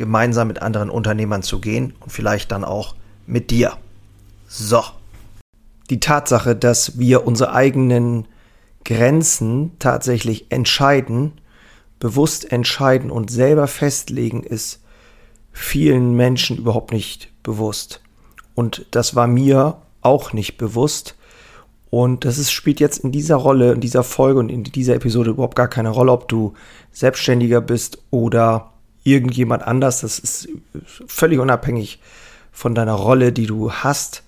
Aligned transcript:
gemeinsam 0.00 0.48
mit 0.48 0.62
anderen 0.62 0.88
Unternehmern 0.88 1.42
zu 1.42 1.60
gehen 1.60 1.92
und 2.00 2.10
vielleicht 2.10 2.50
dann 2.52 2.64
auch 2.64 2.94
mit 3.26 3.50
dir. 3.50 3.74
So. 4.48 4.82
Die 5.90 6.00
Tatsache, 6.00 6.56
dass 6.56 6.98
wir 6.98 7.26
unsere 7.26 7.52
eigenen 7.52 8.26
Grenzen 8.84 9.72
tatsächlich 9.78 10.50
entscheiden, 10.50 11.32
bewusst 11.98 12.50
entscheiden 12.50 13.10
und 13.10 13.30
selber 13.30 13.66
festlegen, 13.66 14.42
ist 14.42 14.80
vielen 15.52 16.14
Menschen 16.14 16.56
überhaupt 16.56 16.92
nicht 16.92 17.30
bewusst. 17.42 18.00
Und 18.54 18.86
das 18.92 19.14
war 19.14 19.26
mir 19.26 19.82
auch 20.00 20.32
nicht 20.32 20.56
bewusst. 20.56 21.14
Und 21.90 22.24
das 22.24 22.38
ist, 22.38 22.52
spielt 22.52 22.80
jetzt 22.80 23.04
in 23.04 23.12
dieser 23.12 23.36
Rolle, 23.36 23.72
in 23.72 23.80
dieser 23.80 24.02
Folge 24.02 24.40
und 24.40 24.48
in 24.48 24.62
dieser 24.62 24.94
Episode 24.94 25.30
überhaupt 25.30 25.56
gar 25.56 25.68
keine 25.68 25.90
Rolle, 25.90 26.12
ob 26.12 26.26
du 26.28 26.54
Selbstständiger 26.90 27.60
bist 27.60 27.98
oder 28.10 28.69
irgendjemand 29.02 29.62
anders. 29.62 30.00
Das 30.00 30.18
ist 30.18 30.48
völlig 30.84 31.38
unabhängig 31.38 32.00
von 32.52 32.74
deiner 32.74 32.94
Rolle, 32.94 33.32
die 33.32 33.46
du 33.46 33.72
hast. 33.72 34.24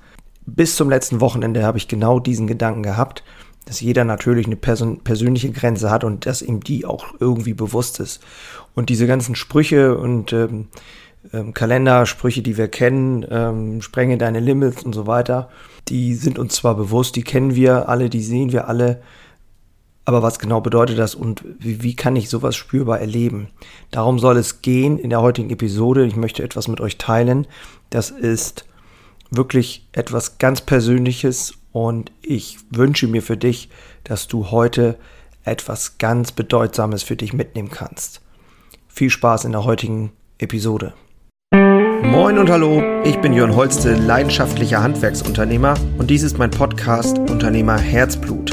Bis 0.46 0.76
zum 0.76 0.90
letzten 0.90 1.20
Wochenende 1.20 1.64
habe 1.64 1.78
ich 1.78 1.88
genau 1.88 2.18
diesen 2.18 2.46
Gedanken 2.46 2.82
gehabt, 2.82 3.22
dass 3.66 3.80
jeder 3.80 4.04
natürlich 4.04 4.46
eine 4.46 4.56
Person, 4.56 5.00
persönliche 5.00 5.52
Grenze 5.52 5.90
hat 5.90 6.04
und 6.04 6.26
dass 6.26 6.42
ihm 6.42 6.60
die 6.60 6.84
auch 6.84 7.06
irgendwie 7.20 7.54
bewusst 7.54 8.00
ist. 8.00 8.22
Und 8.74 8.88
diese 8.88 9.06
ganzen 9.06 9.36
Sprüche 9.36 9.96
und 9.96 10.32
ähm, 10.32 10.68
ähm, 11.32 11.54
Kalendersprüche, 11.54 12.42
die 12.42 12.56
wir 12.56 12.68
kennen, 12.68 13.24
ähm, 13.30 13.82
sprenge 13.82 14.18
deine 14.18 14.40
Limits 14.40 14.82
und 14.82 14.94
so 14.94 15.06
weiter, 15.06 15.48
die 15.88 16.14
sind 16.14 16.38
uns 16.38 16.54
zwar 16.54 16.74
bewusst, 16.74 17.14
die 17.16 17.22
kennen 17.22 17.54
wir 17.54 17.88
alle, 17.88 18.10
die 18.10 18.22
sehen 18.22 18.52
wir 18.52 18.68
alle, 18.68 19.00
aber 20.04 20.22
was 20.22 20.38
genau 20.38 20.60
bedeutet 20.60 20.98
das 20.98 21.14
und 21.14 21.44
wie, 21.58 21.82
wie, 21.82 21.94
kann 21.94 22.16
ich 22.16 22.28
sowas 22.28 22.56
spürbar 22.56 23.00
erleben? 23.00 23.48
Darum 23.90 24.18
soll 24.18 24.36
es 24.36 24.62
gehen 24.62 24.98
in 24.98 25.10
der 25.10 25.22
heutigen 25.22 25.50
Episode. 25.50 26.04
Ich 26.06 26.16
möchte 26.16 26.42
etwas 26.42 26.68
mit 26.68 26.80
euch 26.80 26.98
teilen. 26.98 27.46
Das 27.90 28.10
ist 28.10 28.64
wirklich 29.30 29.86
etwas 29.92 30.38
ganz 30.38 30.60
Persönliches 30.60 31.54
und 31.72 32.10
ich 32.20 32.58
wünsche 32.70 33.06
mir 33.06 33.22
für 33.22 33.36
dich, 33.36 33.68
dass 34.04 34.28
du 34.28 34.50
heute 34.50 34.96
etwas 35.44 35.98
ganz 35.98 36.32
Bedeutsames 36.32 37.02
für 37.02 37.16
dich 37.16 37.32
mitnehmen 37.32 37.70
kannst. 37.70 38.20
Viel 38.88 39.10
Spaß 39.10 39.44
in 39.44 39.52
der 39.52 39.64
heutigen 39.64 40.12
Episode. 40.38 40.92
Moin 41.54 42.38
und 42.38 42.50
hallo, 42.50 42.82
ich 43.04 43.18
bin 43.20 43.32
Jörn 43.32 43.54
Holste, 43.56 43.94
leidenschaftlicher 43.94 44.82
Handwerksunternehmer 44.82 45.74
und 45.98 46.10
dies 46.10 46.22
ist 46.22 46.38
mein 46.38 46.50
Podcast 46.50 47.18
Unternehmer 47.18 47.78
Herzblut. 47.78 48.52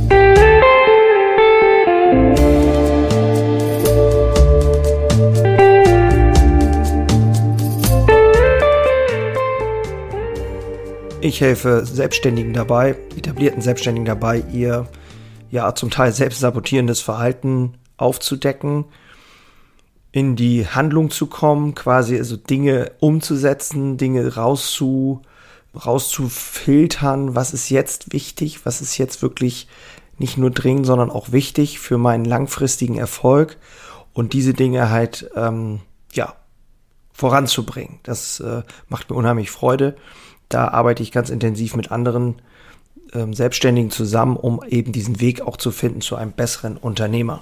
Ich 11.31 11.39
helfe 11.39 11.85
Selbstständigen 11.85 12.51
dabei, 12.51 12.97
etablierten 13.15 13.61
Selbstständigen 13.61 14.03
dabei, 14.03 14.43
ihr 14.51 14.89
ja 15.49 15.73
zum 15.73 15.89
Teil 15.89 16.11
selbstsabotierendes 16.11 16.99
Verhalten 16.99 17.75
aufzudecken, 17.95 18.83
in 20.11 20.35
die 20.35 20.67
Handlung 20.67 21.09
zu 21.09 21.27
kommen, 21.27 21.73
quasi 21.73 22.17
also 22.17 22.35
Dinge 22.35 22.91
umzusetzen, 22.99 23.95
Dinge 23.95 24.35
rauszu, 24.35 25.21
rauszufiltern, 25.73 27.33
was 27.33 27.53
ist 27.53 27.69
jetzt 27.69 28.11
wichtig, 28.11 28.65
was 28.65 28.81
ist 28.81 28.97
jetzt 28.97 29.21
wirklich 29.21 29.69
nicht 30.17 30.37
nur 30.37 30.51
dringend, 30.51 30.85
sondern 30.85 31.09
auch 31.09 31.31
wichtig 31.31 31.79
für 31.79 31.97
meinen 31.97 32.25
langfristigen 32.25 32.97
Erfolg 32.97 33.55
und 34.11 34.33
diese 34.33 34.53
Dinge 34.53 34.89
halt 34.89 35.31
ähm, 35.37 35.79
ja 36.11 36.35
voranzubringen. 37.13 37.99
Das 38.03 38.41
äh, 38.41 38.63
macht 38.89 39.09
mir 39.09 39.15
unheimlich 39.15 39.49
Freude. 39.49 39.95
Da 40.51 40.67
arbeite 40.67 41.01
ich 41.01 41.11
ganz 41.11 41.29
intensiv 41.29 41.75
mit 41.75 41.91
anderen 41.91 42.35
ähm, 43.13 43.33
Selbstständigen 43.33 43.89
zusammen, 43.89 44.35
um 44.35 44.61
eben 44.67 44.91
diesen 44.91 45.21
Weg 45.21 45.41
auch 45.41 45.55
zu 45.55 45.71
finden 45.71 46.01
zu 46.01 46.17
einem 46.17 46.33
besseren 46.33 46.77
Unternehmer. 46.77 47.41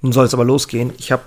Nun 0.00 0.12
soll 0.12 0.26
es 0.26 0.34
aber 0.34 0.44
losgehen. 0.44 0.92
Ich 0.96 1.12
habe 1.12 1.24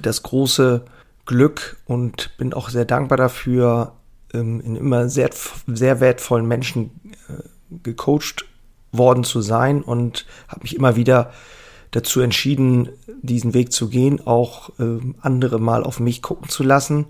das 0.00 0.22
große 0.22 0.84
Glück 1.26 1.76
und 1.86 2.36
bin 2.38 2.54
auch 2.54 2.68
sehr 2.68 2.84
dankbar 2.84 3.18
dafür, 3.18 3.92
ähm, 4.32 4.60
in 4.60 4.76
immer 4.76 5.08
sehr, 5.08 5.30
sehr 5.66 6.00
wertvollen 6.00 6.46
Menschen 6.46 6.92
äh, 7.28 7.78
gecoacht 7.82 8.44
worden 8.92 9.24
zu 9.24 9.40
sein 9.40 9.82
und 9.82 10.26
habe 10.46 10.62
mich 10.62 10.76
immer 10.76 10.94
wieder 10.94 11.32
dazu 11.90 12.20
entschieden, 12.20 12.88
diesen 13.22 13.52
Weg 13.52 13.72
zu 13.72 13.88
gehen, 13.88 14.24
auch 14.24 14.70
ähm, 14.78 15.16
andere 15.20 15.58
mal 15.58 15.82
auf 15.82 15.98
mich 15.98 16.22
gucken 16.22 16.48
zu 16.48 16.62
lassen. 16.62 17.06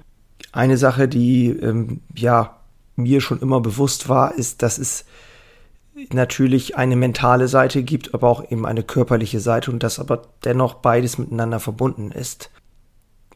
Eine 0.53 0.79
Sache, 0.79 1.07
die 1.07 1.51
ähm, 1.51 2.01
ja 2.15 2.64
mir 2.97 3.21
schon 3.21 3.41
immer 3.41 3.61
bewusst 3.61 4.09
war, 4.09 4.35
ist, 4.35 4.63
dass 4.63 4.79
es 4.79 5.05
natürlich 6.13 6.77
eine 6.77 6.97
mentale 6.97 7.49
Seite 7.49 7.83
gibt, 7.83 8.15
aber 8.15 8.29
auch 8.29 8.51
eben 8.51 8.67
eine 8.67 8.83
körperliche 8.83 9.41
Seite 9.41 9.71
und 9.71 9.83
dass 9.83 9.99
aber 9.99 10.23
dennoch 10.45 10.75
beides 10.75 11.19
miteinander 11.19 11.61
verbunden 11.61 12.11
ist. 12.11 12.51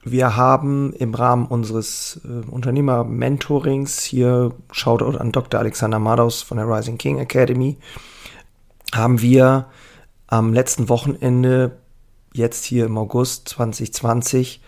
Wir 0.05 0.37
haben 0.37 0.93
im 0.93 1.15
Rahmen 1.15 1.47
unseres 1.47 2.21
äh, 2.25 2.49
Unternehmer-Mentorings 2.49 4.03
hier, 4.03 4.53
Shoutout 4.71 5.19
an 5.19 5.33
Dr. 5.33 5.61
Alexander 5.61 5.99
Madaus 5.99 6.43
von 6.43 6.57
der 6.57 6.69
Rising 6.69 6.99
King 6.99 7.19
Academy, 7.19 7.77
haben 8.95 9.21
wir 9.21 9.67
am 10.29 10.53
letzten 10.53 10.89
Wochenende, 10.89 11.79
jetzt 12.33 12.65
hier 12.65 12.87
im 12.87 12.97
August 12.97 13.49
2020, 13.51 14.61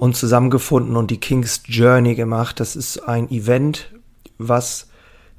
und 0.00 0.16
zusammengefunden 0.16 0.96
und 0.96 1.10
die 1.10 1.20
King's 1.20 1.62
Journey 1.66 2.14
gemacht. 2.14 2.58
Das 2.58 2.74
ist 2.74 3.00
ein 3.00 3.30
Event, 3.30 3.92
was 4.38 4.88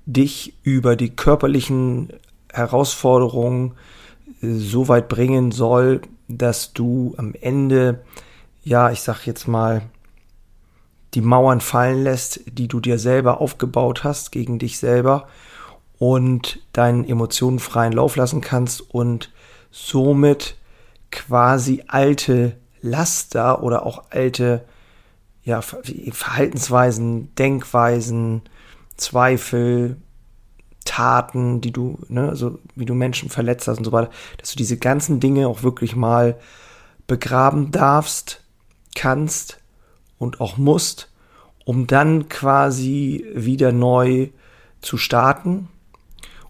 dich 0.05 0.53
über 0.61 0.95
die 0.95 1.15
körperlichen 1.15 2.13
Herausforderungen 2.53 3.73
so 4.41 4.87
weit 4.87 5.09
bringen 5.09 5.51
soll, 5.51 6.01
dass 6.27 6.73
du 6.73 7.15
am 7.17 7.33
Ende, 7.33 8.03
ja, 8.63 8.91
ich 8.91 9.01
sag 9.01 9.25
jetzt 9.25 9.47
mal, 9.47 9.81
die 11.15 11.21
Mauern 11.21 11.59
fallen 11.59 12.03
lässt, 12.03 12.41
die 12.45 12.67
du 12.67 12.79
dir 12.79 12.99
selber 12.99 13.41
aufgebaut 13.41 14.03
hast 14.03 14.31
gegen 14.31 14.59
dich 14.59 14.77
selber 14.77 15.27
und 15.97 16.59
deinen 16.71 17.03
Emotionen 17.03 17.57
freien 17.57 17.93
Lauf 17.93 18.15
lassen 18.15 18.41
kannst 18.41 18.81
und 18.93 19.31
somit 19.71 20.55
quasi 21.09 21.83
alte 21.87 22.60
Laster 22.81 23.63
oder 23.63 23.85
auch 23.85 24.03
alte 24.09 24.65
ja, 25.43 25.61
Verhaltensweisen, 25.61 27.33
Denkweisen, 27.35 28.43
Zweifel, 28.95 29.97
Taten, 30.85 31.61
die 31.61 31.71
du, 31.71 31.99
ne, 32.09 32.29
also 32.29 32.59
wie 32.75 32.85
du 32.85 32.93
Menschen 32.93 33.29
verletzt 33.29 33.67
hast 33.67 33.77
und 33.77 33.85
so 33.85 33.91
weiter, 33.91 34.11
dass 34.37 34.51
du 34.51 34.57
diese 34.57 34.77
ganzen 34.77 35.19
Dinge 35.19 35.47
auch 35.47 35.63
wirklich 35.63 35.95
mal 35.95 36.37
begraben 37.07 37.71
darfst, 37.71 38.43
kannst 38.95 39.59
und 40.17 40.41
auch 40.41 40.57
musst, 40.57 41.11
um 41.65 41.87
dann 41.87 42.29
quasi 42.29 43.25
wieder 43.33 43.71
neu 43.71 44.29
zu 44.81 44.97
starten 44.97 45.67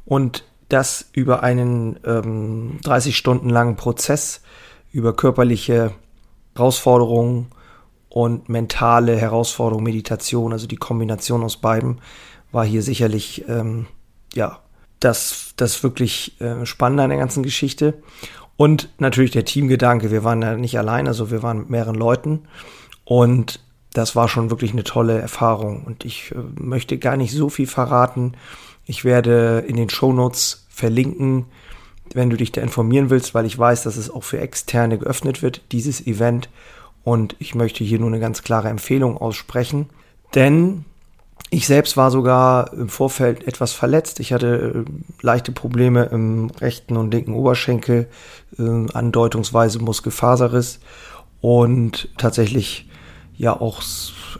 und 0.06 0.46
das 0.70 1.10
über 1.14 1.44
einen 1.44 2.00
ähm, 2.06 2.80
30 2.84 3.18
Stunden 3.18 3.50
langen 3.50 3.76
Prozess, 3.76 4.42
über 4.92 5.16
körperliche 5.16 5.92
Herausforderungen 6.56 7.48
und 8.10 8.50
mentale 8.50 9.18
Herausforderungen, 9.18 9.86
Meditation, 9.86 10.52
also 10.52 10.68
die 10.68 10.76
Kombination 10.76 11.44
aus 11.44 11.58
beiden, 11.58 12.02
war 12.52 12.66
hier 12.66 12.82
sicherlich 12.82 13.48
ähm, 13.48 13.88
ja 14.34 14.60
das, 15.00 15.54
das 15.56 15.84
wirklich 15.84 16.40
äh, 16.42 16.66
Spannende 16.66 17.04
an 17.04 17.10
der 17.10 17.20
ganzen 17.20 17.44
Geschichte. 17.44 17.96
Und 18.58 18.90
natürlich 19.00 19.32
der 19.32 19.46
Teamgedanke, 19.46 20.12
wir 20.12 20.24
waren 20.24 20.42
ja 20.42 20.56
nicht 20.56 20.78
allein, 20.78 21.08
also 21.08 21.32
wir 21.32 21.42
waren 21.42 21.60
mit 21.60 21.70
mehreren 21.70 21.96
Leuten 21.96 22.44
und 23.06 23.60
das 23.94 24.16
war 24.16 24.30
schon 24.30 24.50
wirklich 24.50 24.72
eine 24.72 24.84
tolle 24.84 25.20
Erfahrung 25.20 25.84
und 25.84 26.06
ich 26.06 26.32
äh, 26.32 26.38
möchte 26.62 26.98
gar 26.98 27.18
nicht 27.18 27.32
so 27.32 27.50
viel 27.50 27.68
verraten. 27.68 28.34
Ich 28.86 29.04
werde 29.04 29.64
in 29.68 29.78
den 29.78 29.90
Shownotes 29.90 30.68
verlinken, 30.70 31.46
wenn 32.16 32.30
du 32.30 32.38
dich 32.38 32.52
da 32.52 32.62
informieren 32.62 33.10
willst, 33.10 33.34
weil 33.34 33.46
ich 33.46 33.58
weiß, 33.58 33.84
dass 33.84 33.98
es 33.98 34.10
auch 34.10 34.24
für 34.24 34.40
Externe 34.40 34.98
geöffnet 34.98 35.42
wird, 35.42 35.62
dieses 35.72 36.06
Event. 36.06 36.50
Und 37.04 37.36
ich 37.40 37.56
möchte 37.56 37.84
hier 37.84 38.00
nur 38.00 38.10
eine 38.10 38.20
ganz 38.20 38.44
klare 38.44 38.70
Empfehlung 38.70 39.18
aussprechen. 39.18 39.90
Denn 40.36 40.86
ich 41.50 41.68
selbst 41.68 41.98
war 41.98 42.12
sogar 42.12 42.72
im 42.74 42.88
Vorfeld 42.88 43.46
etwas 43.46 43.74
verletzt. 43.74 44.22
Ich 44.22 44.32
hatte 44.32 44.86
äh, 44.88 44.92
leichte 45.22 45.52
Probleme 45.52 46.06
im 46.06 46.50
rechten 46.62 46.96
und 46.96 47.12
linken 47.14 47.34
Oberschenkel, 47.34 48.08
äh, 48.58 48.64
andeutungsweise 48.94 49.80
Muskelfaserriss 49.80 50.80
und 51.42 52.08
tatsächlich 52.18 52.88
ja 53.36 53.60
auch 53.60 53.82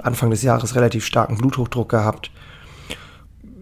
Anfang 0.02 0.30
des 0.30 0.44
Jahres 0.44 0.76
relativ 0.76 1.06
starken 1.06 1.38
Bluthochdruck 1.38 1.90
gehabt, 1.90 2.32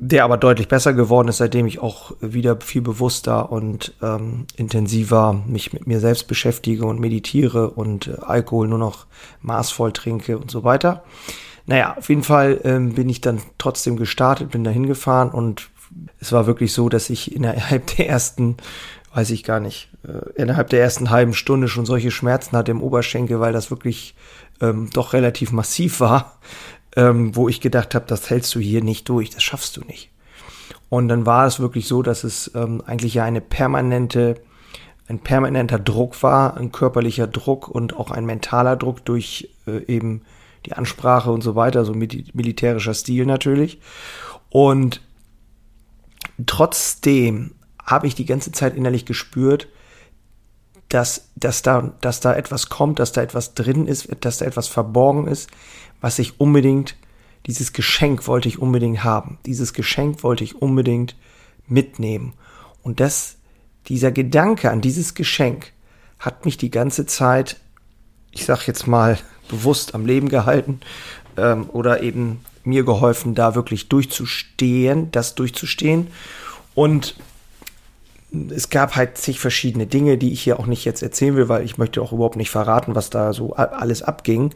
der 0.02 0.24
aber 0.24 0.38
deutlich 0.38 0.70
besser 0.70 0.94
geworden 0.94 1.28
ist, 1.28 1.38
seitdem 1.38 1.68
ich 1.68 1.80
auch 1.80 2.14
wieder 2.22 2.60
viel 2.62 2.82
bewusster 2.82 3.52
und 3.52 3.94
ähm, 4.02 4.46
intensiver 4.56 5.34
mich 5.46 5.74
mit 5.74 5.88
mir 5.88 6.00
selbst 6.00 6.28
beschäftige 6.28 6.86
und 6.86 7.00
meditiere 7.00 7.72
und 7.72 8.08
äh, 8.08 8.16
Alkohol 8.22 8.68
nur 8.68 8.80
noch 8.80 9.08
maßvoll 9.42 9.92
trinke 9.92 10.38
und 10.38 10.50
so 10.50 10.64
weiter. 10.64 11.04
Naja, 11.66 11.96
auf 11.98 12.08
jeden 12.10 12.24
Fall 12.24 12.62
ähm, 12.64 12.94
bin 12.94 13.10
ich 13.10 13.20
dann 13.20 13.42
trotzdem 13.58 13.98
gestartet, 13.98 14.52
bin 14.52 14.64
da 14.64 14.72
hingefahren 14.72 15.30
und 15.30 15.70
es 16.20 16.32
war 16.32 16.48
wirklich 16.48 16.72
so, 16.74 16.88
dass 16.88 17.10
ich 17.10 17.36
innerhalb 17.36 17.98
der 17.98 18.08
ersten, 18.10 18.56
weiß 19.14 19.32
ich 19.32 19.44
gar 19.44 19.60
nicht, 19.60 19.90
äh, 20.08 20.42
innerhalb 20.42 20.70
der 20.70 20.82
ersten 20.82 21.10
halben 21.10 21.34
Stunde 21.34 21.68
schon 21.68 21.86
solche 21.86 22.12
Schmerzen 22.12 22.56
hatte 22.56 22.72
im 22.72 22.82
Oberschenkel, 22.82 23.40
weil 23.42 23.54
das 23.54 23.70
wirklich 23.70 24.16
ähm, 24.62 24.90
doch 24.94 25.12
relativ 25.14 25.52
massiv 25.52 26.00
war, 26.00 26.40
ähm, 26.96 27.36
wo 27.36 27.50
ich 27.50 27.62
gedacht 27.62 27.96
habe, 27.96 28.06
das 28.08 28.30
hältst 28.30 28.54
du 28.56 28.60
hier 28.60 28.84
nicht 28.84 29.08
durch, 29.10 29.30
das 29.30 29.44
schaffst 29.44 29.78
du 29.78 29.82
nicht. 29.82 30.10
Und 30.90 31.08
dann 31.08 31.26
war 31.26 31.46
es 31.46 31.60
wirklich 31.60 31.88
so, 31.88 32.02
dass 32.02 32.24
es 32.24 32.52
ähm, 32.56 32.82
eigentlich 32.86 33.14
ja 33.14 33.24
eine 33.24 33.42
permanente, 33.42 34.36
ein 35.08 35.20
permanenter 35.20 35.78
Druck 35.78 36.22
war, 36.24 36.58
ein 36.58 36.72
körperlicher 36.72 37.28
Druck 37.28 37.68
und 37.68 37.96
auch 37.96 38.12
ein 38.12 38.26
mentaler 38.26 38.76
Druck 38.76 39.06
durch 39.06 39.50
äh, 39.68 39.84
eben 39.86 40.24
die 40.66 40.74
Ansprache 40.74 41.32
und 41.32 41.42
so 41.42 41.56
weiter, 41.56 41.86
so 41.86 41.94
militärischer 41.94 42.94
Stil 42.94 43.26
natürlich. 43.26 43.80
Und 44.50 45.02
trotzdem 46.46 47.56
habe 47.84 48.08
ich 48.08 48.16
die 48.16 48.26
ganze 48.26 48.52
Zeit 48.52 48.76
innerlich 48.76 49.06
gespürt, 49.06 49.68
dass, 50.90 51.30
dass, 51.36 51.62
da, 51.62 51.94
dass 52.02 52.20
da 52.20 52.36
etwas 52.36 52.70
kommt, 52.70 53.00
dass 53.00 53.12
da 53.12 53.22
etwas 53.22 53.54
drin 53.54 53.88
ist, 53.88 54.10
dass 54.22 54.40
da 54.40 54.46
etwas 54.46 54.68
verborgen 54.68 55.28
ist, 55.28 55.50
was 56.02 56.20
ich 56.20 56.40
unbedingt, 56.40 56.96
dieses 57.46 57.74
Geschenk 57.74 58.28
wollte 58.28 58.50
ich 58.50 58.60
unbedingt 58.60 59.04
haben. 59.04 59.38
Dieses 59.46 59.74
Geschenk 59.74 60.24
wollte 60.24 60.44
ich 60.44 60.62
unbedingt 60.62 61.16
mitnehmen. 61.68 62.34
Und 62.82 63.00
das, 63.00 63.38
dieser 63.88 64.12
Gedanke 64.12 64.72
an 64.72 64.82
dieses 64.82 65.14
Geschenk 65.14 65.72
hat 66.18 66.46
mich 66.46 66.58
die 66.58 66.72
ganze 66.72 67.06
Zeit, 67.06 67.58
ich 68.32 68.46
sag 68.46 68.68
jetzt 68.68 68.88
mal, 68.88 69.18
bewusst 69.48 69.96
am 69.96 70.06
Leben 70.06 70.30
gehalten 70.30 70.80
ähm, 71.38 71.70
oder 71.70 72.04
eben 72.04 72.42
mir 72.64 72.84
geholfen, 72.84 73.36
da 73.36 73.56
wirklich 73.56 73.90
durchzustehen, 73.90 75.12
das 75.12 75.36
durchzustehen. 75.36 76.08
Und 76.76 77.16
es 78.50 78.70
gab 78.70 78.96
halt 78.96 79.18
zig 79.18 79.40
verschiedene 79.40 79.88
Dinge, 79.88 80.18
die 80.18 80.32
ich 80.32 80.42
hier 80.42 80.60
auch 80.60 80.68
nicht 80.68 80.86
jetzt 80.86 81.02
erzählen 81.02 81.36
will, 81.36 81.50
weil 81.50 81.64
ich 81.64 81.78
möchte 81.78 82.02
auch 82.02 82.12
überhaupt 82.12 82.36
nicht 82.36 82.52
verraten, 82.52 82.96
was 82.96 83.10
da 83.10 83.34
so 83.34 83.54
alles 83.54 84.04
abging. 84.04 84.54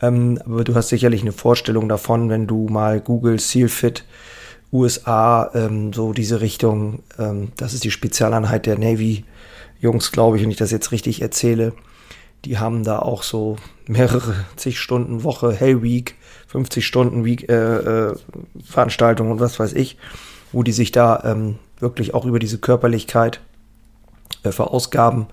Ähm, 0.00 0.40
aber 0.44 0.64
du 0.64 0.74
hast 0.74 0.88
sicherlich 0.88 1.22
eine 1.22 1.32
Vorstellung 1.32 1.88
davon, 1.88 2.28
wenn 2.28 2.46
du 2.46 2.68
mal 2.68 3.00
Google 3.00 3.38
Sealfit 3.38 4.04
USA, 4.72 5.50
ähm, 5.54 5.92
so 5.92 6.12
diese 6.12 6.40
Richtung, 6.40 7.02
ähm, 7.18 7.52
das 7.56 7.74
ist 7.74 7.84
die 7.84 7.90
Spezialeinheit 7.90 8.66
der 8.66 8.78
Navy 8.78 9.24
Jungs, 9.80 10.12
glaube 10.12 10.36
ich, 10.36 10.42
wenn 10.42 10.50
ich 10.50 10.56
das 10.56 10.70
jetzt 10.70 10.92
richtig 10.92 11.20
erzähle. 11.22 11.74
Die 12.44 12.58
haben 12.58 12.82
da 12.82 13.00
auch 13.00 13.22
so 13.22 13.56
mehrere 13.86 14.34
zig 14.56 14.78
Stunden 14.78 15.24
Woche, 15.24 15.52
Hell 15.52 15.82
Week, 15.82 16.16
50 16.48 16.86
Stunden 16.86 17.24
Week, 17.24 17.48
äh, 17.48 18.10
äh, 18.10 18.14
Veranstaltungen 18.64 19.32
und 19.32 19.40
was 19.40 19.58
weiß 19.58 19.74
ich, 19.74 19.98
wo 20.52 20.62
die 20.62 20.72
sich 20.72 20.92
da 20.92 21.22
ähm, 21.24 21.58
wirklich 21.82 22.14
auch 22.14 22.24
über 22.24 22.38
diese 22.38 22.58
Körperlichkeit 22.58 23.40
äh, 24.42 24.52
verausgaben, 24.52 25.26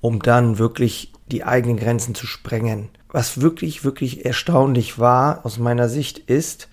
um 0.00 0.20
dann 0.20 0.58
wirklich 0.58 1.12
die 1.30 1.44
eigenen 1.44 1.76
Grenzen 1.76 2.14
zu 2.14 2.26
sprengen. 2.26 2.88
Was 3.08 3.40
wirklich, 3.40 3.84
wirklich 3.84 4.24
erstaunlich 4.24 4.98
war 4.98 5.44
aus 5.44 5.58
meiner 5.58 5.88
Sicht 5.88 6.18
ist 6.18 6.68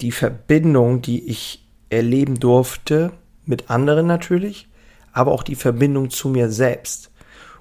die 0.00 0.12
Verbindung, 0.12 1.00
die 1.00 1.26
ich 1.28 1.64
erleben 1.88 2.40
durfte 2.40 3.12
mit 3.44 3.70
anderen 3.70 4.06
natürlich, 4.06 4.68
aber 5.12 5.32
auch 5.32 5.42
die 5.42 5.54
Verbindung 5.54 6.10
zu 6.10 6.28
mir 6.28 6.50
selbst. 6.50 7.10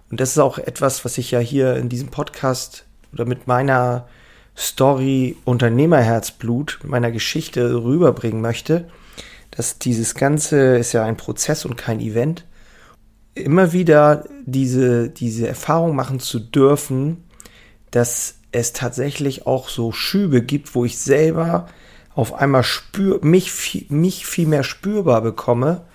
Und 0.09 0.19
das 0.19 0.31
ist 0.31 0.39
auch 0.39 0.57
etwas, 0.57 1.05
was 1.05 1.17
ich 1.17 1.31
ja 1.31 1.39
hier 1.39 1.75
in 1.75 1.89
diesem 1.89 2.09
Podcast 2.09 2.85
oder 3.13 3.25
mit 3.25 3.47
meiner 3.47 4.07
Story 4.57 5.37
Unternehmerherzblut, 5.45 6.79
meiner 6.83 7.11
Geschichte 7.11 7.83
rüberbringen 7.83 8.41
möchte 8.41 8.87
dass 9.51 9.79
dieses 9.79 10.15
Ganze 10.15 10.77
ist 10.77 10.93
ja 10.93 11.03
ein 11.03 11.17
Prozess 11.17 11.65
und 11.65 11.77
kein 11.77 11.99
Event. 11.99 12.45
Immer 13.33 13.73
wieder 13.73 14.25
diese, 14.45 15.09
diese 15.09 15.47
Erfahrung 15.47 15.95
machen 15.95 16.19
zu 16.19 16.39
dürfen, 16.39 17.23
dass 17.91 18.35
es 18.51 18.73
tatsächlich 18.73 19.45
auch 19.45 19.69
so 19.69 19.91
Schübe 19.91 20.41
gibt, 20.41 20.75
wo 20.75 20.85
ich 20.85 20.97
selber 20.97 21.67
auf 22.13 22.33
einmal 22.33 22.63
spür, 22.63 23.19
mich, 23.23 23.87
mich 23.89 24.25
viel 24.25 24.47
mehr 24.47 24.63
spürbar 24.63 25.21
bekomme 25.21 25.85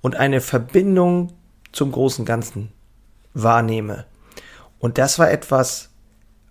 und 0.00 0.14
eine 0.14 0.40
Verbindung 0.40 1.32
zum 1.72 1.90
großen 1.90 2.24
Ganzen 2.24 2.70
wahrnehme. 3.34 4.06
Und 4.78 4.98
das 4.98 5.18
war 5.18 5.30
etwas, 5.30 5.90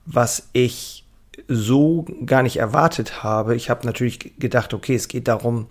was 0.05 0.49
ich 0.51 1.05
so 1.47 2.05
gar 2.25 2.43
nicht 2.43 2.57
erwartet 2.57 3.23
habe. 3.23 3.55
Ich 3.55 3.69
habe 3.69 3.85
natürlich 3.85 4.37
gedacht, 4.37 4.73
okay, 4.73 4.95
es 4.95 5.07
geht 5.07 5.27
darum, 5.27 5.67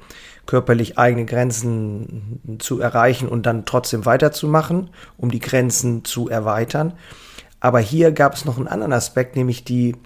körperlich 0.46 0.98
eigene 0.98 1.24
Grenzen 1.24 2.58
zu 2.58 2.80
erreichen 2.80 3.28
und 3.28 3.46
dann 3.46 3.64
trotzdem 3.64 4.04
weiterzumachen, 4.04 4.90
um 5.16 5.30
die 5.30 5.40
Grenzen 5.40 6.04
zu 6.04 6.28
erweitern. 6.28 6.94
Aber 7.60 7.78
hier 7.78 8.12
gab 8.12 8.34
es 8.34 8.44
noch 8.44 8.56
einen 8.56 8.68
anderen 8.68 8.92
Aspekt, 8.92 9.36
nämlich 9.36 9.64
die 9.64 9.96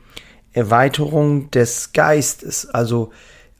Erweiterung 0.52 1.50
des 1.50 1.92
Geistes. 1.92 2.66
Also, 2.66 3.10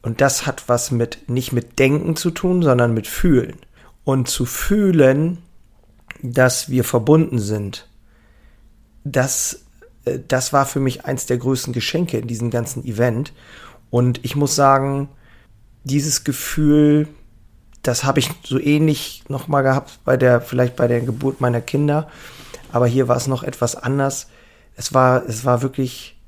und 0.03 0.21
das 0.21 0.45
hat 0.45 0.63
was 0.67 0.91
mit, 0.91 1.29
nicht 1.29 1.51
mit 1.51 1.79
Denken 1.79 2.15
zu 2.15 2.31
tun, 2.31 2.61
sondern 2.61 2.93
mit 2.93 3.07
Fühlen. 3.07 3.57
Und 4.03 4.29
zu 4.29 4.45
fühlen, 4.45 5.39
dass 6.21 6.69
wir 6.69 6.83
verbunden 6.83 7.39
sind, 7.39 7.89
das 9.03 9.67
äh, 10.07 10.19
das 10.27 10.53
war 10.53 10.65
für 10.65 10.79
mich 10.79 11.05
eins 11.05 11.25
der 11.25 11.37
größten 11.37 11.73
Geschenke 11.73 12.17
in 12.17 12.27
diesem 12.27 12.49
ganzen 12.49 12.83
Event. 12.85 13.33
Und 13.89 14.23
ich 14.23 14.35
muss 14.35 14.55
sagen, 14.55 15.09
dieses 15.87 16.23
Gefühl, 16.23 17.07
das 17.83 18.03
habe 18.03 18.19
ich 18.19 18.29
so 18.43 18.59
ähnlich 18.59 19.23
nochmal 19.27 19.63
gehabt 19.63 19.99
bei 20.03 20.17
der, 20.17 20.41
vielleicht 20.41 20.75
bei 20.75 20.87
der 20.87 21.01
Geburt 21.01 21.41
meiner 21.41 21.61
Kinder. 21.61 22.09
Aber 22.71 22.87
hier 22.87 23.07
war 23.07 23.17
es 23.17 23.27
noch 23.27 23.43
etwas 23.43 23.75
anders. 23.75 24.27
Es 24.75 24.93
war, 24.93 25.25
es 25.25 25.45
war 25.45 25.61
wirklich, 25.61 26.19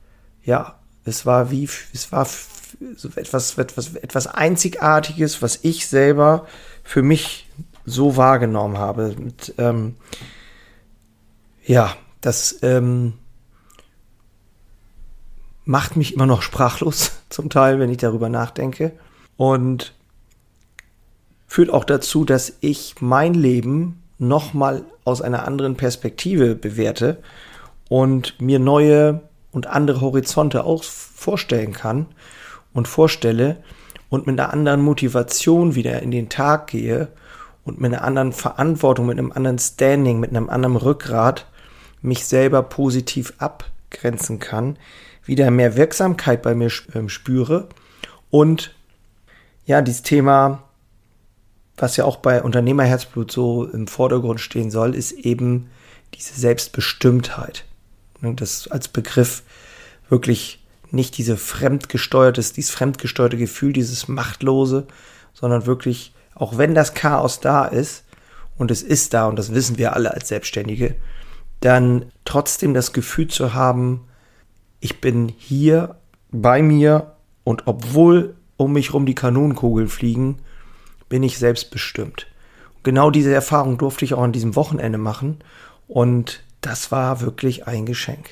ja, 0.43 0.79
es 1.05 1.25
war 1.25 1.51
wie, 1.51 1.69
es 1.93 2.11
war 2.11 2.27
so 2.95 3.09
etwas, 3.15 3.57
etwas, 3.57 3.95
etwas 3.95 4.27
Einzigartiges, 4.27 5.41
was 5.41 5.59
ich 5.63 5.87
selber 5.87 6.47
für 6.83 7.01
mich 7.01 7.49
so 7.85 8.15
wahrgenommen 8.15 8.77
habe. 8.77 9.15
Mit, 9.17 9.53
ähm, 9.57 9.97
ja, 11.65 11.95
das, 12.21 12.59
ähm, 12.61 13.13
macht 15.69 15.95
mich 15.95 16.15
immer 16.15 16.25
noch 16.25 16.41
sprachlos, 16.41 17.11
zum 17.29 17.51
Teil, 17.51 17.79
wenn 17.79 17.91
ich 17.91 17.97
darüber 17.97 18.27
nachdenke. 18.27 18.93
Und 19.39 19.93
führt 21.47 21.69
auch 21.69 21.85
dazu, 21.85 22.25
dass 22.25 22.57
ich 22.59 22.95
mein 22.99 23.33
Leben 23.33 24.03
nochmal 24.17 24.83
aus 25.05 25.21
einer 25.21 25.47
anderen 25.47 25.77
Perspektive 25.77 26.55
bewerte 26.55 27.19
und 27.87 28.41
mir 28.41 28.59
neue 28.59 29.21
und 29.53 29.67
andere 29.67 30.01
Horizonte 30.01 30.65
auch 30.65 30.83
vorstellen 30.83 31.71
kann 31.71 32.07
und 32.73 32.89
vorstelle 32.89 33.63
und 34.09 34.27
mit 34.27 34.37
einer 34.37 34.51
anderen 34.51 34.81
Motivation 34.81 35.73
wieder 35.73 36.01
in 36.01 36.11
den 36.11 36.27
Tag 36.27 36.67
gehe 36.67 37.07
und 37.63 37.79
mit 37.79 37.93
einer 37.93 38.03
anderen 38.03 38.33
Verantwortung, 38.33 39.05
mit 39.05 39.17
einem 39.17 39.31
anderen 39.31 39.57
Standing, 39.57 40.19
mit 40.19 40.31
einem 40.31 40.49
anderen 40.49 40.75
Rückgrat 40.75 41.45
mich 42.01 42.25
selber 42.25 42.61
positiv 42.61 43.31
abgrenzen 43.37 44.39
kann, 44.39 44.75
wieder 45.23 45.49
mehr 45.49 45.77
Wirksamkeit 45.77 46.41
bei 46.41 46.55
mir 46.55 46.69
ähm, 46.93 47.07
spüre. 47.07 47.69
Und 48.29 48.75
ja, 49.69 49.83
dieses 49.83 50.01
Thema, 50.01 50.63
was 51.77 51.95
ja 51.95 52.03
auch 52.03 52.17
bei 52.17 52.41
Unternehmerherzblut 52.41 53.31
so 53.31 53.65
im 53.65 53.85
Vordergrund 53.85 54.41
stehen 54.41 54.71
soll, 54.71 54.95
ist 54.95 55.11
eben 55.11 55.69
diese 56.15 56.33
Selbstbestimmtheit. 56.33 57.65
Ne, 58.19 58.33
das 58.33 58.67
als 58.67 58.87
Begriff 58.87 59.43
wirklich 60.09 60.65
nicht 60.89 61.19
diese 61.19 61.37
fremdgesteuertes, 61.37 62.51
dieses 62.51 62.71
fremdgesteuerte 62.71 63.37
Gefühl, 63.37 63.71
dieses 63.71 64.07
machtlose, 64.07 64.87
sondern 65.35 65.67
wirklich, 65.67 66.15
auch 66.33 66.57
wenn 66.57 66.73
das 66.73 66.95
Chaos 66.95 67.39
da 67.39 67.65
ist, 67.65 68.05
und 68.57 68.71
es 68.71 68.81
ist 68.81 69.13
da, 69.13 69.27
und 69.27 69.37
das 69.37 69.53
wissen 69.53 69.77
wir 69.77 69.93
alle 69.93 70.11
als 70.11 70.29
Selbstständige, 70.29 70.95
dann 71.59 72.11
trotzdem 72.25 72.73
das 72.73 72.91
Gefühl 72.91 73.27
zu 73.27 73.53
haben, 73.53 74.07
ich 74.79 74.99
bin 74.99 75.31
hier 75.37 75.97
bei 76.31 76.63
mir 76.63 77.11
und 77.43 77.67
obwohl 77.67 78.33
um 78.59 78.73
mich 78.73 78.93
rum 78.93 79.05
die 79.05 79.15
Kanonenkugeln 79.15 79.87
fliegen, 79.87 80.39
bin 81.07 81.23
ich 81.23 81.37
selbstbestimmt. 81.37 82.27
Genau 82.83 83.09
diese 83.09 83.33
Erfahrung 83.33 83.77
durfte 83.77 84.03
ich 84.03 84.13
auch 84.13 84.21
an 84.21 84.33
diesem 84.33 84.57
Wochenende 84.57 84.97
machen 84.97 85.39
und 85.87 86.43
das 86.59 86.91
war 86.91 87.21
wirklich 87.21 87.67
ein 87.67 87.85
Geschenk. 87.85 88.31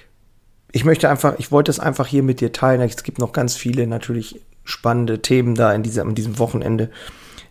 Ich 0.73 0.83
möchte 0.83 1.09
einfach, 1.09 1.35
ich 1.37 1.53
wollte 1.53 1.71
es 1.71 1.79
einfach 1.79 2.07
hier 2.07 2.23
mit 2.23 2.41
dir 2.41 2.51
teilen. 2.51 2.81
Es 2.81 3.03
gibt 3.03 3.19
noch 3.19 3.31
ganz 3.31 3.55
viele 3.55 3.87
natürlich 3.87 4.41
spannende 4.65 5.21
Themen 5.21 5.55
da 5.55 5.73
in 5.73 5.81
dieser, 5.81 6.01
an 6.01 6.13
diesem 6.13 6.39
Wochenende, 6.39 6.89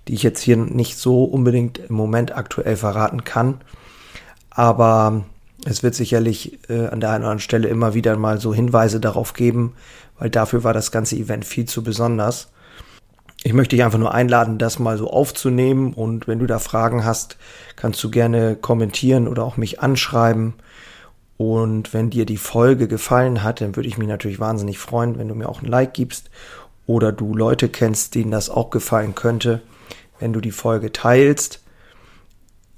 die 0.07 0.13
ich 0.13 0.23
jetzt 0.23 0.43
hier 0.43 0.59
nicht 0.59 0.99
so 0.99 1.25
unbedingt 1.25 1.79
im 1.79 1.95
Moment 1.95 2.37
aktuell 2.37 2.77
verraten 2.77 3.25
kann. 3.25 3.63
Aber 4.51 5.25
es 5.65 5.83
wird 5.83 5.95
sicherlich 5.95 6.59
äh, 6.69 6.89
an 6.89 7.01
der 7.01 7.09
einen 7.11 7.23
oder 7.23 7.31
anderen 7.31 7.41
Stelle 7.41 7.69
immer 7.69 7.95
wieder 7.95 8.19
mal 8.19 8.39
so 8.39 8.53
Hinweise 8.53 9.01
darauf 9.01 9.33
geben, 9.33 9.73
weil 10.19 10.29
dafür 10.29 10.63
war 10.63 10.75
das 10.75 10.93
ganze 10.93 11.17
Event 11.17 11.47
viel 11.47 11.65
zu 11.65 11.83
besonders. 11.83 12.51
Ich 13.43 13.53
möchte 13.53 13.77
dich 13.77 13.85
einfach 13.85 13.99
nur 13.99 14.13
einladen, 14.13 14.59
das 14.59 14.79
mal 14.79 14.99
so 14.99 15.11
aufzunehmen 15.11 15.93
und 15.93 16.27
wenn 16.27 16.39
du 16.39 16.47
da 16.47 16.59
Fragen 16.59 17.05
hast, 17.05 17.37
kannst 17.77 18.03
du 18.03 18.11
gerne 18.11 18.57
kommentieren 18.57 19.29
oder 19.29 19.45
auch 19.45 19.57
mich 19.57 19.81
anschreiben. 19.81 20.55
Und 21.37 21.93
wenn 21.93 22.11
dir 22.11 22.25
die 22.25 22.39
Folge 22.39 22.89
gefallen 22.89 23.43
hat, 23.43 23.61
dann 23.61 23.77
würde 23.77 23.89
ich 23.89 23.99
mich 23.99 24.09
natürlich 24.09 24.41
wahnsinnig 24.41 24.79
freuen, 24.79 25.19
wenn 25.19 25.29
du 25.29 25.35
mir 25.35 25.49
auch 25.49 25.63
ein 25.63 25.69
Like 25.69 25.93
gibst 25.93 26.31
oder 26.87 27.13
du 27.13 27.35
Leute 27.35 27.69
kennst, 27.69 28.15
denen 28.15 28.31
das 28.31 28.49
auch 28.49 28.71
gefallen 28.71 29.15
könnte, 29.15 29.61
wenn 30.19 30.33
du 30.33 30.41
die 30.41 30.51
Folge 30.51 30.93
teilst. 30.93 31.63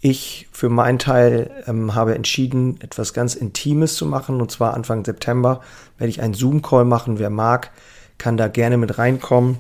Ich 0.01 0.49
für 0.53 0.69
meinen 0.69 0.99
Teil 0.99 1.51
ähm, 1.67 1.95
habe 1.95 2.15
entschieden, 2.15 2.81
etwas 2.81 3.13
ganz 3.13 3.35
Intimes 3.35 3.95
zu 3.95 4.07
machen. 4.07 4.41
Und 4.41 4.51
zwar 4.51 4.75
Anfang 4.75 5.05
September 5.05 5.61
werde 5.99 6.11
ich 6.11 6.21
einen 6.21 6.35
Zoom-Call 6.35 6.85
machen. 6.85 7.19
Wer 7.19 7.31
mag, 7.31 7.71
kann 8.17 8.37
da 8.37 8.49
gerne 8.49 8.77
mit 8.77 8.99
reinkommen. 8.99 9.59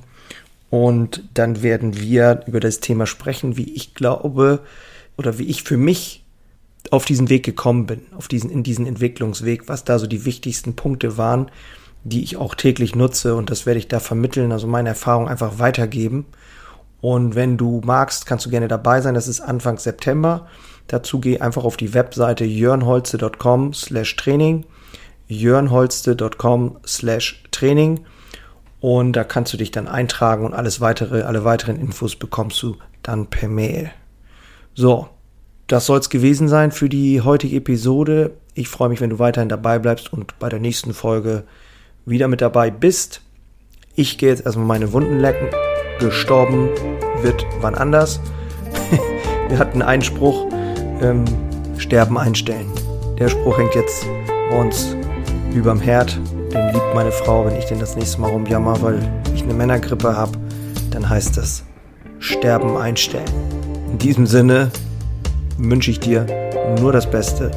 Und 0.71 1.25
dann 1.35 1.63
werden 1.63 1.99
wir 1.99 2.43
über 2.47 2.61
das 2.61 2.81
Thema 2.81 3.07
sprechen, 3.07 3.57
wie 3.57 3.73
ich 3.73 3.95
glaube 3.95 4.61
oder 5.17 5.39
wie 5.39 5.47
ich 5.47 5.63
für 5.63 5.77
mich 5.77 6.25
auf 6.91 7.05
diesen 7.05 7.29
Weg 7.29 7.45
gekommen 7.45 7.87
bin, 7.87 8.03
auf 8.17 8.29
diesen, 8.29 8.51
in 8.51 8.63
diesen 8.63 8.87
Entwicklungsweg, 8.87 9.69
was 9.69 9.85
da 9.85 9.99
so 9.99 10.07
die 10.07 10.25
wichtigsten 10.25 10.77
Punkte 10.77 11.17
waren, 11.17 11.51
die 12.05 12.23
ich 12.23 12.37
auch 12.37 12.55
täglich 12.55 12.95
nutze 12.95 13.35
und 13.35 13.51
das 13.51 13.67
werde 13.67 13.79
ich 13.79 13.89
da 13.89 14.01
vermitteln, 14.01 14.53
also 14.53 14.67
meine 14.67 14.91
Erfahrung 14.91 15.29
einfach 15.29 15.59
weitergeben. 15.59 16.27
Und 17.01 17.35
wenn 17.35 17.57
du 17.57 17.81
magst, 17.85 18.27
kannst 18.27 18.47
du 18.47 18.51
gerne 18.51 18.69
dabei 18.69 19.01
sein. 19.01 19.15
Das 19.15 19.29
ist 19.29 19.41
Anfang 19.41 19.79
September. 19.79 20.49
Dazu 20.89 21.21
geh 21.21 21.39
einfach 21.39 21.65
auf 21.65 21.77
die 21.77 21.95
Webseite 21.95 22.45
jörnholze.com 22.45 23.73
slash 23.73 24.17
Training, 24.17 24.65
jörnholze.com 25.29 26.79
slash 26.85 27.45
Training 27.51 28.05
und 28.81 29.13
da 29.15 29.25
kannst 29.25 29.53
du 29.53 29.57
dich 29.57 29.71
dann 29.71 29.89
eintragen 29.89 30.45
und 30.45 30.55
alles 30.55 30.81
weitere, 30.81 31.23
alle 31.23 31.45
weiteren 31.45 31.77
Infos 31.77 32.17
bekommst 32.17 32.63
du 32.63 32.77
dann 33.03 33.27
per 33.27 33.49
Mail. 33.49 33.91
So, 34.75 35.09
das 35.67 35.87
soll 35.87 35.99
es 35.99 36.11
gewesen 36.11 36.49
sein 36.49 36.71
für 36.71 36.89
die 36.89 37.21
heutige 37.21 37.57
Episode. 37.57 38.33
Ich 38.55 38.69
freue 38.69 38.89
mich, 38.89 39.01
wenn 39.01 39.11
du 39.11 39.19
weiterhin 39.19 39.49
dabei 39.49 39.79
bleibst 39.79 40.13
und 40.13 40.39
bei 40.39 40.49
der 40.49 40.61
nächsten 40.61 40.95
Folge 40.95 41.45
wieder 42.07 42.29
mit 42.29 42.41
dabei 42.41 42.71
bist. 42.71 43.23
Ich 43.95 44.17
gehe 44.19 44.29
jetzt 44.29 44.47
erstmal 44.47 44.67
meine 44.67 44.93
Wunden 44.93 45.19
lecken. 45.19 45.49
Gestorben 45.99 46.69
wird 47.23 47.45
wann 47.61 47.75
anders. 47.75 48.21
Wir 49.49 49.59
hatten 49.59 49.83
einen 49.83 50.03
Spruch, 50.03 50.47
ähm, 51.01 51.25
Sterben 51.79 52.17
einstellen. 52.17 52.71
Der 53.19 53.29
Spruch 53.29 53.59
hängt 53.59 53.75
jetzt 53.75 54.07
bei 54.51 54.59
uns 54.59 54.95
überm 55.53 55.81
Herd 55.81 56.21
den 56.59 56.73
liebt 56.73 56.95
meine 56.95 57.13
Frau, 57.13 57.47
wenn 57.47 57.55
ich 57.57 57.67
den 57.67 57.79
das 57.79 57.95
nächste 57.95 58.21
Mal 58.21 58.31
rumjammer, 58.31 58.83
weil 58.83 58.99
ich 59.33 59.43
eine 59.43 59.55
Männergrippe 59.55 60.17
habe, 60.17 60.33
dann 60.91 61.09
heißt 61.09 61.37
das 61.37 61.63
Sterben 62.19 62.77
einstellen. 62.77 63.29
In 63.93 63.99
diesem 63.99 64.27
Sinne 64.27 64.73
wünsche 65.57 65.93
ich 65.93 66.01
dir 66.01 66.27
nur 66.81 66.93
das 66.93 67.09
Beste. 67.09 67.51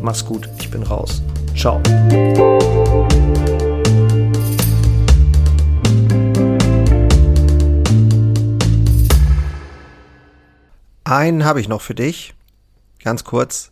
Mach's 0.00 0.24
gut, 0.24 0.48
ich 0.58 0.70
bin 0.70 0.82
raus. 0.82 1.22
Ciao. 1.56 1.80
Einen 11.04 11.44
habe 11.44 11.60
ich 11.60 11.68
noch 11.68 11.80
für 11.80 11.94
dich. 11.94 12.34
Ganz 13.04 13.22
kurz 13.22 13.71